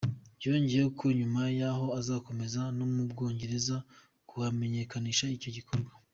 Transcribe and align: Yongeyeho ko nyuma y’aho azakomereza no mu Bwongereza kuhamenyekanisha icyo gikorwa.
Yongeyeho 0.43 0.89
ko 0.99 1.05
nyuma 1.19 1.41
y’aho 1.59 1.85
azakomereza 1.99 2.61
no 2.77 2.85
mu 2.93 3.03
Bwongereza 3.11 3.75
kuhamenyekanisha 4.29 5.25
icyo 5.37 5.51
gikorwa. 5.57 5.91